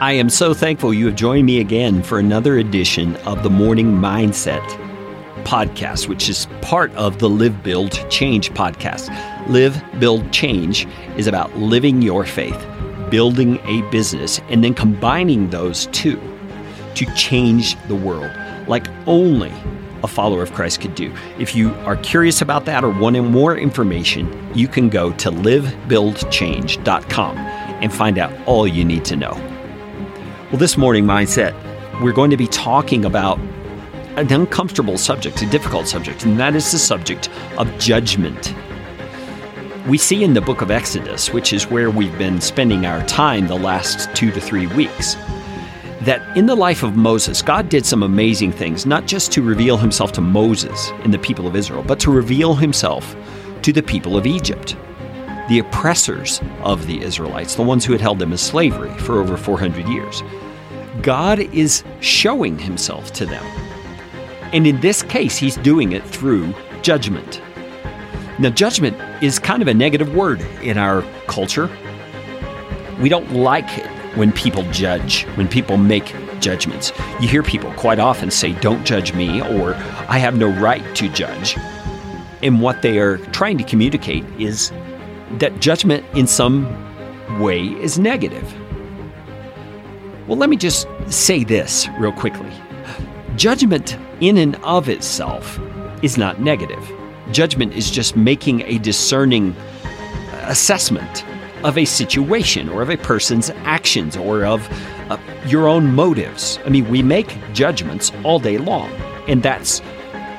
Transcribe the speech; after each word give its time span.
I 0.00 0.12
am 0.12 0.28
so 0.28 0.54
thankful 0.54 0.92
you 0.92 1.06
have 1.06 1.14
joined 1.14 1.46
me 1.46 1.60
again 1.60 2.02
for 2.02 2.18
another 2.18 2.58
edition 2.58 3.14
of 3.18 3.44
the 3.44 3.50
Morning 3.50 3.92
Mindset 3.92 4.60
podcast, 5.44 6.08
which 6.08 6.28
is 6.28 6.48
part 6.62 6.92
of 6.96 7.20
the 7.20 7.28
Live, 7.28 7.62
Build, 7.62 7.92
Change 8.10 8.50
podcast. 8.50 9.08
Live, 9.48 9.80
Build, 10.00 10.32
Change 10.32 10.88
is 11.16 11.28
about 11.28 11.56
living 11.56 12.02
your 12.02 12.26
faith, 12.26 12.58
building 13.08 13.60
a 13.66 13.88
business, 13.92 14.40
and 14.48 14.64
then 14.64 14.74
combining 14.74 15.50
those 15.50 15.86
two 15.86 16.20
to 16.96 17.06
change 17.14 17.80
the 17.86 17.94
world 17.94 18.32
like 18.66 18.88
only 19.06 19.52
a 20.02 20.08
follower 20.08 20.42
of 20.42 20.52
Christ 20.52 20.80
could 20.80 20.96
do. 20.96 21.14
If 21.38 21.54
you 21.54 21.72
are 21.86 21.98
curious 21.98 22.42
about 22.42 22.64
that 22.64 22.82
or 22.82 22.90
wanting 22.90 23.30
more 23.30 23.56
information, 23.56 24.50
you 24.56 24.66
can 24.66 24.88
go 24.88 25.12
to 25.12 25.30
livebuildchange.com 25.30 27.38
and 27.38 27.94
find 27.94 28.18
out 28.18 28.32
all 28.46 28.66
you 28.66 28.84
need 28.84 29.04
to 29.04 29.14
know. 29.14 29.53
Well, 30.50 30.58
this 30.58 30.76
morning, 30.76 31.04
Mindset, 31.04 31.54
we're 32.02 32.12
going 32.12 32.30
to 32.30 32.36
be 32.36 32.46
talking 32.46 33.06
about 33.06 33.38
an 34.16 34.30
uncomfortable 34.30 34.98
subject, 34.98 35.40
a 35.40 35.46
difficult 35.46 35.88
subject, 35.88 36.26
and 36.26 36.38
that 36.38 36.54
is 36.54 36.70
the 36.70 36.78
subject 36.78 37.30
of 37.56 37.76
judgment. 37.78 38.54
We 39.88 39.96
see 39.96 40.22
in 40.22 40.34
the 40.34 40.42
book 40.42 40.60
of 40.60 40.70
Exodus, 40.70 41.32
which 41.32 41.54
is 41.54 41.68
where 41.68 41.90
we've 41.90 42.16
been 42.18 42.42
spending 42.42 42.84
our 42.84 43.04
time 43.06 43.48
the 43.48 43.58
last 43.58 44.14
two 44.14 44.30
to 44.32 44.40
three 44.40 44.66
weeks, 44.68 45.14
that 46.02 46.36
in 46.36 46.44
the 46.44 46.54
life 46.54 46.82
of 46.82 46.94
Moses, 46.94 47.40
God 47.40 47.70
did 47.70 47.86
some 47.86 48.02
amazing 48.02 48.52
things, 48.52 48.84
not 48.84 49.06
just 49.06 49.32
to 49.32 49.42
reveal 49.42 49.78
himself 49.78 50.12
to 50.12 50.20
Moses 50.20 50.90
and 51.02 51.12
the 51.12 51.18
people 51.18 51.46
of 51.46 51.56
Israel, 51.56 51.82
but 51.82 51.98
to 52.00 52.12
reveal 52.12 52.54
himself 52.54 53.16
to 53.62 53.72
the 53.72 53.82
people 53.82 54.16
of 54.16 54.26
Egypt, 54.26 54.76
the 55.48 55.58
oppressors 55.58 56.40
of 56.62 56.86
the 56.86 57.02
Israelites, 57.02 57.54
the 57.54 57.62
ones 57.62 57.84
who 57.84 57.92
had 57.92 58.00
held 58.00 58.18
them 58.18 58.32
in 58.32 58.38
slavery 58.38 58.92
for 58.98 59.20
over 59.20 59.36
400 59.36 59.88
years. 59.88 60.22
God 61.02 61.38
is 61.38 61.84
showing 62.00 62.58
himself 62.58 63.12
to 63.14 63.26
them. 63.26 63.44
And 64.52 64.66
in 64.66 64.80
this 64.80 65.02
case, 65.02 65.36
he's 65.36 65.56
doing 65.56 65.92
it 65.92 66.04
through 66.04 66.54
judgment. 66.82 67.40
Now, 68.38 68.50
judgment 68.50 68.96
is 69.22 69.38
kind 69.38 69.62
of 69.62 69.68
a 69.68 69.74
negative 69.74 70.14
word 70.14 70.40
in 70.62 70.78
our 70.78 71.02
culture. 71.26 71.70
We 73.00 73.08
don't 73.08 73.32
like 73.32 73.78
it 73.78 73.86
when 74.16 74.32
people 74.32 74.62
judge, 74.70 75.24
when 75.36 75.48
people 75.48 75.76
make 75.76 76.14
judgments. 76.40 76.92
You 77.20 77.28
hear 77.28 77.42
people 77.42 77.72
quite 77.72 77.98
often 77.98 78.30
say, 78.30 78.52
Don't 78.60 78.84
judge 78.84 79.12
me, 79.14 79.40
or 79.40 79.74
I 80.08 80.18
have 80.18 80.36
no 80.36 80.48
right 80.48 80.84
to 80.96 81.08
judge. 81.08 81.56
And 82.42 82.60
what 82.60 82.82
they 82.82 82.98
are 82.98 83.18
trying 83.32 83.58
to 83.58 83.64
communicate 83.64 84.24
is 84.38 84.70
that 85.38 85.58
judgment 85.60 86.04
in 86.14 86.26
some 86.26 86.68
way 87.40 87.68
is 87.80 87.98
negative. 87.98 88.54
Well, 90.26 90.38
let 90.38 90.48
me 90.48 90.56
just 90.56 90.88
say 91.08 91.44
this 91.44 91.86
real 91.98 92.12
quickly 92.12 92.50
judgment 93.36 93.98
in 94.20 94.38
and 94.38 94.56
of 94.56 94.88
itself 94.88 95.58
is 96.02 96.16
not 96.16 96.40
negative. 96.40 96.90
Judgment 97.32 97.74
is 97.74 97.90
just 97.90 98.16
making 98.16 98.62
a 98.62 98.78
discerning 98.78 99.54
assessment 100.42 101.24
of 101.64 101.76
a 101.76 101.84
situation 101.84 102.68
or 102.68 102.80
of 102.80 102.90
a 102.90 102.96
person's 102.96 103.50
actions 103.64 104.16
or 104.16 104.44
of 104.44 104.66
uh, 105.10 105.18
your 105.46 105.66
own 105.66 105.94
motives. 105.94 106.58
I 106.64 106.68
mean, 106.68 106.88
we 106.88 107.02
make 107.02 107.36
judgments 107.52 108.12
all 108.22 108.38
day 108.38 108.58
long, 108.58 108.90
and 109.26 109.42
that's 109.42 109.82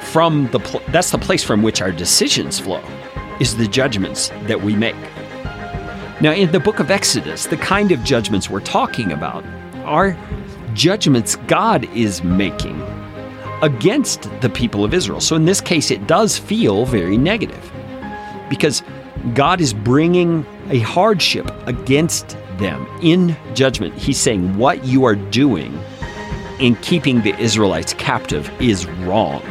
from 0.00 0.48
the 0.50 0.60
pl- 0.60 0.82
that's 0.88 1.10
the 1.10 1.18
place 1.18 1.42
from 1.42 1.62
which 1.62 1.82
our 1.82 1.92
decisions 1.92 2.60
flow 2.60 2.82
is 3.40 3.56
the 3.56 3.66
judgments 3.66 4.28
that 4.44 4.62
we 4.62 4.76
make. 4.76 4.96
Now, 6.20 6.32
in 6.32 6.52
the 6.52 6.60
book 6.60 6.78
of 6.78 6.90
Exodus, 6.90 7.46
the 7.46 7.56
kind 7.56 7.90
of 7.90 8.04
judgments 8.04 8.48
we're 8.48 8.60
talking 8.60 9.10
about 9.12 9.44
are 9.84 10.16
judgments 10.74 11.36
God 11.46 11.84
is 11.94 12.22
making 12.24 12.80
against 13.62 14.22
the 14.40 14.50
people 14.50 14.84
of 14.84 14.92
Israel. 14.92 15.20
So 15.20 15.36
in 15.36 15.44
this 15.44 15.60
case, 15.60 15.90
it 15.90 16.06
does 16.06 16.36
feel 16.38 16.84
very 16.84 17.16
negative 17.16 17.72
because 18.50 18.82
God 19.34 19.60
is 19.60 19.72
bringing 19.72 20.44
a 20.68 20.80
hardship 20.80 21.50
against 21.66 22.36
them 22.58 22.86
in 23.02 23.36
judgment. 23.54 23.94
He's 23.94 24.20
saying, 24.20 24.56
What 24.58 24.84
you 24.84 25.04
are 25.04 25.14
doing 25.16 25.78
in 26.58 26.76
keeping 26.76 27.22
the 27.22 27.36
Israelites 27.40 27.94
captive 27.94 28.50
is 28.60 28.86
wrong. 28.86 29.42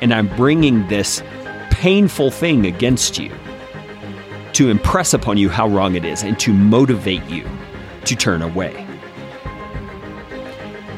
And 0.00 0.12
I'm 0.12 0.28
bringing 0.36 0.86
this 0.88 1.22
painful 1.70 2.30
thing 2.30 2.66
against 2.66 3.18
you 3.18 3.30
to 4.54 4.70
impress 4.70 5.12
upon 5.12 5.36
you 5.36 5.50
how 5.50 5.68
wrong 5.68 5.94
it 5.94 6.04
is 6.04 6.22
and 6.22 6.38
to 6.40 6.52
motivate 6.52 7.24
you 7.24 7.46
to 8.06 8.16
turn 8.16 8.40
away. 8.42 8.85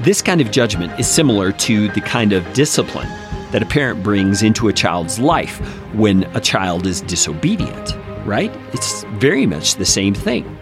This 0.00 0.20
kind 0.20 0.42
of 0.42 0.50
judgment 0.50 0.98
is 1.00 1.08
similar 1.08 1.52
to 1.52 1.88
the 1.88 2.02
kind 2.02 2.34
of 2.34 2.52
discipline 2.52 3.08
that 3.50 3.62
a 3.62 3.66
parent 3.66 4.02
brings 4.02 4.42
into 4.42 4.68
a 4.68 4.72
child's 4.72 5.18
life 5.18 5.58
when 5.94 6.24
a 6.36 6.40
child 6.40 6.86
is 6.86 7.00
disobedient, 7.00 7.96
right? 8.26 8.54
It's 8.74 9.04
very 9.14 9.46
much 9.46 9.76
the 9.76 9.86
same 9.86 10.12
thing. 10.12 10.58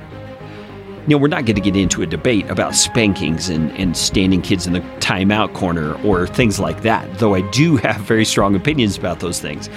Now, 1.09 1.17
we're 1.17 1.29
not 1.29 1.47
going 1.47 1.57
to 1.57 1.61
get 1.61 1.75
into 1.75 2.01
a 2.03 2.07
debate 2.07 2.49
about 2.49 2.77
spankings 2.77 3.49
and, 3.49 3.73
and 3.73 3.97
standing 3.97 4.41
kids 4.41 4.69
in 4.69 4.73
the 4.73 4.81
timeout 5.01 5.53
corner 5.53 5.95
or 6.05 6.29
things 6.29 6.61
like 6.61 6.83
that, 6.83 7.19
though 7.19 7.35
I 7.35 7.41
do 7.51 7.77
have 7.79 7.97
very 8.03 8.25
strong 8.25 8.55
opinions 8.55 8.97
about 8.97 9.19
those 9.19 9.41
things. 9.41 9.69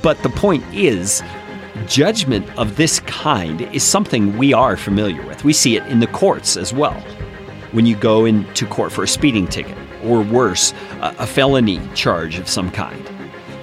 But 0.00 0.22
the 0.22 0.30
point 0.30 0.62
is, 0.72 1.24
judgment 1.88 2.48
of 2.56 2.76
this 2.76 3.00
kind 3.00 3.62
is 3.74 3.82
something 3.82 4.38
we 4.38 4.52
are 4.52 4.76
familiar 4.76 5.26
with. 5.26 5.42
We 5.42 5.52
see 5.52 5.76
it 5.76 5.84
in 5.88 5.98
the 5.98 6.06
courts 6.06 6.56
as 6.56 6.72
well 6.72 7.02
when 7.72 7.86
you 7.86 7.96
go 7.96 8.24
into 8.24 8.66
court 8.66 8.92
for 8.92 9.04
a 9.04 9.08
speeding 9.08 9.46
ticket, 9.46 9.76
or 10.04 10.22
worse, 10.22 10.72
a, 11.00 11.26
felony 11.26 11.80
charge 11.94 12.38
of 12.38 12.48
some 12.48 12.70
kind. 12.70 13.08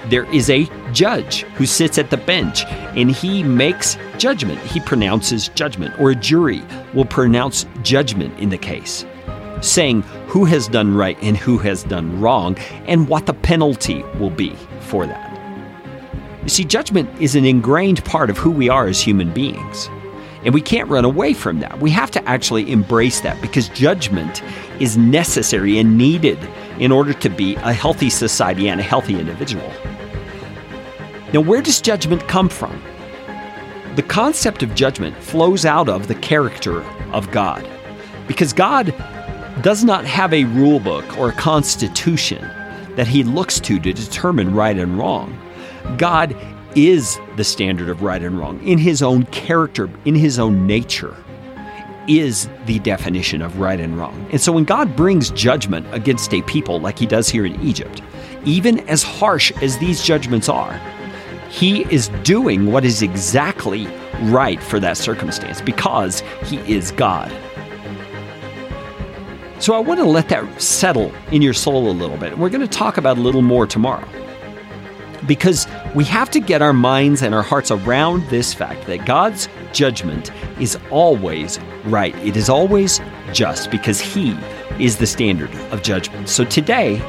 There 0.09 0.31
is 0.34 0.50
a 0.50 0.69
judge 0.94 1.41
who 1.56 1.66
sits 1.66 1.97
at 1.97 2.09
the 2.09 2.18
bench 2.18 2.63
and 2.66 3.12
he 3.12 3.44
makes 3.44 3.97
judgment. 4.18 4.59
He 4.62 4.79
pronounces 4.79 5.50
judgment, 5.50 6.00
or 6.00 6.12
a 6.12 6.16
jury 6.16 6.63
will 6.94 7.06
pronounce 7.06 7.66
judgment 7.81 8.38
in 8.40 8.50
the 8.50 8.57
case, 8.57 9.06
saying 9.62 10.03
who 10.28 10.45
has 10.45 10.68
done 10.68 10.95
right 10.95 11.18
and 11.22 11.35
who 11.35 11.57
has 11.57 11.84
done 11.84 12.22
wrong, 12.22 12.57
and 12.85 13.09
what 13.09 13.25
the 13.25 13.34
penalty 13.34 14.03
will 14.19 14.29
be 14.29 14.56
for 14.79 15.06
that. 15.06 15.34
You 16.44 16.50
see, 16.50 16.63
judgment 16.63 17.09
is 17.19 17.35
an 17.35 17.44
ingrained 17.44 18.06
part 18.06 18.29
of 18.29 18.38
who 18.38 18.51
we 18.51 18.69
are 18.69 18.88
as 18.88 19.01
human 19.01 19.34
beings. 19.34 19.89
And 20.47 20.53
we 20.53 20.61
can't 20.61 20.87
run 20.87 21.03
away 21.03 21.33
from 21.33 21.59
that. 21.59 21.81
We 21.81 21.91
have 21.91 22.09
to 22.11 22.23
actually 22.23 22.71
embrace 22.71 23.19
that 23.19 23.41
because 23.41 23.67
judgment 23.67 24.41
is 24.79 24.95
necessary 24.97 25.77
and 25.77 25.97
needed 25.97 26.39
in 26.79 26.89
order 26.89 27.11
to 27.11 27.29
be 27.29 27.55
a 27.55 27.73
healthy 27.73 28.09
society 28.09 28.69
and 28.69 28.79
a 28.79 28.83
healthy 28.83 29.19
individual. 29.19 29.69
Now, 31.33 31.41
where 31.41 31.61
does 31.61 31.81
judgment 31.81 32.29
come 32.29 32.47
from? 32.47 32.81
The 33.97 34.03
concept 34.03 34.63
of 34.63 34.73
judgment 34.73 35.17
flows 35.17 35.65
out 35.65 35.89
of 35.89 36.07
the 36.07 36.15
character 36.15 36.81
of 37.11 37.29
God 37.31 37.67
because 38.25 38.53
God 38.53 38.95
does 39.63 39.83
not 39.83 40.05
have 40.05 40.33
a 40.33 40.45
rule 40.45 40.79
book 40.79 41.17
or 41.17 41.27
a 41.27 41.33
constitution 41.33 42.41
that 42.95 43.09
he 43.09 43.25
looks 43.25 43.59
to 43.59 43.81
to 43.81 43.91
determine 43.91 44.55
right 44.55 44.77
and 44.77 44.97
wrong. 44.97 45.37
God 45.97 46.33
is 46.77 47.19
the 47.38 47.43
standard 47.43 47.89
of 47.89 48.03
right 48.03 48.21
and 48.21 48.38
wrong 48.38 48.63
in 48.63 48.77
his 48.77 49.01
own 49.01 49.23
character, 49.25 49.89
in 50.05 50.13
his 50.13 50.38
own 50.38 50.67
nature, 50.67 51.15
is 52.07 52.47
the 52.67 52.77
definition 52.79 53.41
of 53.41 53.59
right 53.59 53.79
and 53.79 53.97
wrong. 53.97 54.27
And 54.31 54.39
so 54.39 54.51
when 54.51 54.63
God 54.63 54.95
brings 54.95 55.31
judgment 55.31 55.88
against 55.91 56.31
a 56.35 56.43
people 56.43 56.79
like 56.79 56.99
he 56.99 57.07
does 57.07 57.27
here 57.29 57.45
in 57.45 57.59
Egypt, 57.61 58.03
even 58.45 58.88
as 58.88 59.01
harsh 59.01 59.51
as 59.63 59.79
these 59.79 60.03
judgments 60.03 60.47
are, 60.47 60.79
he 61.49 61.81
is 61.91 62.09
doing 62.23 62.71
what 62.71 62.85
is 62.85 63.01
exactly 63.01 63.88
right 64.25 64.61
for 64.61 64.79
that 64.79 64.97
circumstance 64.97 65.61
because 65.61 66.19
he 66.45 66.57
is 66.71 66.91
God. 66.91 67.31
So 69.59 69.74
I 69.74 69.79
want 69.79 70.00
to 70.00 70.06
let 70.06 70.29
that 70.29 70.62
settle 70.62 71.12
in 71.31 71.41
your 71.41 71.53
soul 71.53 71.89
a 71.89 71.91
little 71.91 72.18
bit. 72.18 72.38
We're 72.38 72.50
going 72.50 72.62
to 72.62 72.68
talk 72.68 72.97
about 72.97 73.18
a 73.18 73.21
little 73.21 73.41
more 73.41 73.65
tomorrow 73.65 74.07
because 75.25 75.67
we 75.95 76.03
have 76.05 76.29
to 76.31 76.39
get 76.39 76.61
our 76.61 76.73
minds 76.73 77.21
and 77.21 77.33
our 77.33 77.41
hearts 77.41 77.71
around 77.71 78.27
this 78.29 78.53
fact 78.53 78.85
that 78.87 79.05
God's 79.05 79.49
judgment 79.73 80.31
is 80.59 80.77
always 80.91 81.59
right. 81.85 82.15
It 82.17 82.37
is 82.37 82.49
always 82.49 82.99
just 83.33 83.71
because 83.71 83.99
He 83.99 84.37
is 84.79 84.97
the 84.97 85.07
standard 85.07 85.53
of 85.71 85.81
judgment. 85.81 86.29
So 86.29 86.45
today, 86.45 87.01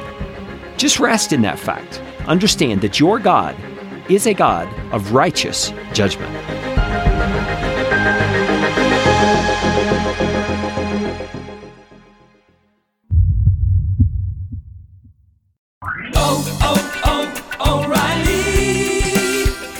just 0.77 0.99
rest 0.99 1.33
in 1.33 1.41
that 1.43 1.59
fact. 1.59 2.01
Understand 2.27 2.81
that 2.81 2.99
your 2.99 3.19
God 3.19 3.55
is 4.09 4.25
a 4.25 4.33
God 4.33 4.67
of 4.93 5.13
righteous 5.13 5.71
judgment. 5.93 6.35